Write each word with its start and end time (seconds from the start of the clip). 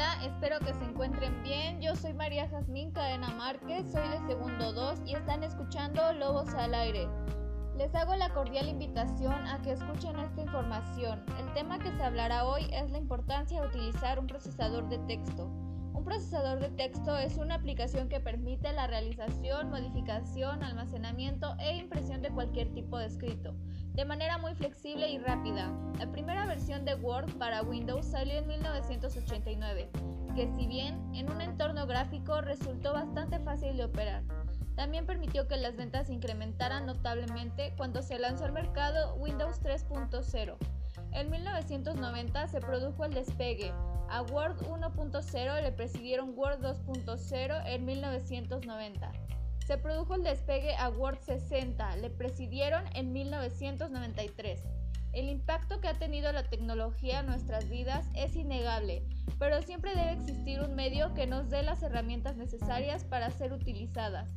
Hola, 0.00 0.24
espero 0.24 0.58
que 0.60 0.72
se 0.72 0.82
encuentren 0.82 1.42
bien. 1.42 1.82
Yo 1.82 1.94
soy 1.94 2.14
María 2.14 2.48
Jazmín 2.48 2.90
Cadena 2.90 3.28
Márquez, 3.34 3.92
soy 3.92 4.08
de 4.08 4.18
Segundo 4.26 4.72
2 4.72 5.02
y 5.04 5.14
están 5.14 5.42
escuchando 5.42 6.14
Lobos 6.14 6.48
al 6.54 6.72
Aire. 6.72 7.06
Les 7.76 7.94
hago 7.94 8.16
la 8.16 8.32
cordial 8.32 8.66
invitación 8.66 9.46
a 9.46 9.60
que 9.60 9.72
escuchen 9.72 10.18
esta 10.18 10.40
información. 10.40 11.22
El 11.38 11.52
tema 11.52 11.78
que 11.78 11.92
se 11.92 12.02
hablará 12.02 12.46
hoy 12.46 12.66
es 12.72 12.90
la 12.90 12.96
importancia 12.96 13.60
de 13.60 13.66
utilizar 13.66 14.18
un 14.18 14.26
procesador 14.26 14.88
de 14.88 15.00
texto. 15.00 15.50
Un 16.00 16.06
procesador 16.06 16.60
de 16.60 16.70
texto 16.70 17.14
es 17.18 17.36
una 17.36 17.56
aplicación 17.56 18.08
que 18.08 18.20
permite 18.20 18.72
la 18.72 18.86
realización, 18.86 19.68
modificación, 19.68 20.62
almacenamiento 20.62 21.54
e 21.58 21.76
impresión 21.76 22.22
de 22.22 22.30
cualquier 22.30 22.72
tipo 22.72 22.96
de 22.96 23.04
escrito, 23.04 23.54
de 23.92 24.06
manera 24.06 24.38
muy 24.38 24.54
flexible 24.54 25.10
y 25.10 25.18
rápida. 25.18 25.70
La 25.98 26.10
primera 26.10 26.46
versión 26.46 26.86
de 26.86 26.94
Word 26.94 27.36
para 27.36 27.60
Windows 27.60 28.06
salió 28.06 28.38
en 28.38 28.48
1989 28.48 29.90
que 30.34 30.48
si 30.56 30.66
bien 30.66 31.14
en 31.14 31.30
un 31.30 31.42
entorno 31.42 31.86
gráfico 31.86 32.40
resultó 32.40 32.94
bastante 32.94 33.38
fácil 33.38 33.76
de 33.76 33.84
operar, 33.84 34.22
también 34.76 35.04
permitió 35.04 35.48
que 35.48 35.58
las 35.58 35.76
ventas 35.76 36.08
incrementaran 36.08 36.86
notablemente 36.86 37.74
cuando 37.76 38.00
se 38.00 38.18
lanzó 38.18 38.46
al 38.46 38.52
mercado 38.52 39.16
Windows 39.16 39.60
3.0. 39.60 40.56
En 41.12 41.30
1990 41.30 42.48
se 42.48 42.60
produjo 42.60 43.04
el 43.04 43.12
despegue. 43.12 43.74
A 44.10 44.22
Word 44.22 44.56
1.0 44.66 45.62
le 45.62 45.70
presidieron 45.70 46.36
Word 46.36 46.60
2.0 46.64 47.62
en 47.64 47.84
1990. 47.84 49.12
Se 49.64 49.78
produjo 49.78 50.16
el 50.16 50.24
despegue 50.24 50.74
a 50.74 50.88
Word 50.88 51.20
60, 51.20 51.96
le 51.96 52.10
presidieron 52.10 52.82
en 52.94 53.12
1993. 53.12 54.64
El 55.12 55.28
impacto 55.28 55.80
que 55.80 55.86
ha 55.86 55.94
tenido 55.94 56.32
la 56.32 56.42
tecnología 56.42 57.20
en 57.20 57.26
nuestras 57.26 57.68
vidas 57.68 58.04
es 58.14 58.34
innegable, 58.34 59.04
pero 59.38 59.62
siempre 59.62 59.94
debe 59.94 60.12
existir 60.12 60.60
un 60.60 60.74
medio 60.74 61.14
que 61.14 61.28
nos 61.28 61.48
dé 61.48 61.62
las 61.62 61.84
herramientas 61.84 62.36
necesarias 62.36 63.04
para 63.04 63.30
ser 63.30 63.52
utilizadas. 63.52 64.28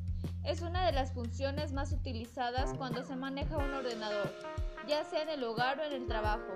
Es 0.44 0.62
una 0.62 0.86
de 0.86 0.92
las 0.92 1.14
funciones 1.14 1.74
más 1.74 1.92
utilizadas 1.94 2.76
cuando 2.76 3.04
se 3.04 3.16
maneja 3.16 3.58
un 3.58 3.74
ordenador, 3.74 4.32
ya 4.88 5.04
sea 5.04 5.24
en 5.24 5.30
el 5.30 5.44
hogar 5.44 5.80
o 5.80 5.84
en 5.84 5.94
el 5.94 6.06
trabajo. 6.06 6.54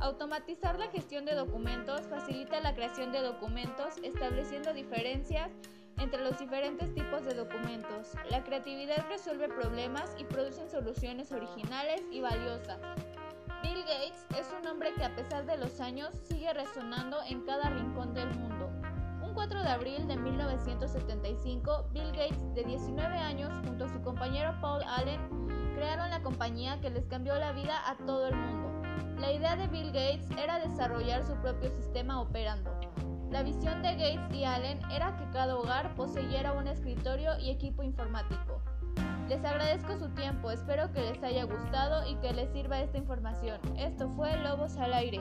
Automatizar 0.00 0.78
la 0.78 0.88
gestión 0.88 1.24
de 1.24 1.34
documentos 1.34 2.02
facilita 2.02 2.60
la 2.60 2.74
creación 2.74 3.12
de 3.12 3.22
documentos, 3.22 3.94
estableciendo 4.02 4.74
diferencias 4.74 5.50
entre 5.98 6.22
los 6.22 6.38
diferentes 6.38 6.92
tipos 6.94 7.24
de 7.24 7.32
documentos. 7.32 8.12
La 8.30 8.44
creatividad 8.44 9.06
resuelve 9.08 9.48
problemas 9.48 10.14
y 10.18 10.24
produce 10.24 10.68
soluciones 10.68 11.32
originales 11.32 12.02
y 12.12 12.20
valiosas. 12.20 12.78
Bill 13.62 13.82
Gates 13.84 14.26
es 14.38 14.54
un 14.60 14.66
hombre 14.66 14.92
que 14.92 15.04
a 15.04 15.16
pesar 15.16 15.46
de 15.46 15.56
los 15.56 15.80
años 15.80 16.14
sigue 16.24 16.52
resonando 16.52 17.18
en 17.26 17.40
cada 17.46 17.70
rincón 17.70 18.12
del 18.12 18.28
mundo. 18.34 18.70
Un 19.22 19.32
4 19.32 19.62
de 19.62 19.68
abril 19.68 20.06
de 20.06 20.16
1975, 20.16 21.88
Bill 21.92 22.12
Gates, 22.12 22.54
de 22.54 22.64
19 22.64 23.16
años, 23.16 23.50
junto 23.66 23.86
a 23.86 23.88
su 23.88 24.02
compañero 24.02 24.54
Paul 24.60 24.82
Allen, 24.82 25.20
crearon 25.74 26.10
la 26.10 26.22
compañía 26.22 26.80
que 26.80 26.90
les 26.90 27.06
cambió 27.06 27.34
la 27.38 27.52
vida 27.52 27.88
a 27.88 27.96
todo 27.96 28.28
el 28.28 28.36
mundo. 28.36 28.45
Idea 29.36 29.54
de 29.54 29.66
Bill 29.66 29.92
Gates 29.92 30.30
era 30.42 30.58
desarrollar 30.60 31.22
su 31.26 31.34
propio 31.34 31.70
sistema 31.70 32.22
operando. 32.22 32.70
La 33.30 33.42
visión 33.42 33.82
de 33.82 33.92
Gates 33.92 34.34
y 34.34 34.44
Allen 34.44 34.80
era 34.90 35.14
que 35.18 35.28
cada 35.30 35.58
hogar 35.58 35.94
poseyera 35.94 36.54
un 36.54 36.66
escritorio 36.66 37.38
y 37.38 37.50
equipo 37.50 37.82
informático. 37.82 38.62
Les 39.28 39.44
agradezco 39.44 39.98
su 39.98 40.08
tiempo, 40.14 40.50
espero 40.50 40.90
que 40.90 41.02
les 41.02 41.22
haya 41.22 41.44
gustado 41.44 42.08
y 42.08 42.14
que 42.16 42.32
les 42.32 42.50
sirva 42.50 42.80
esta 42.80 42.96
información. 42.96 43.60
Esto 43.76 44.08
fue 44.16 44.34
Lobos 44.38 44.78
al 44.78 44.94
aire. 44.94 45.20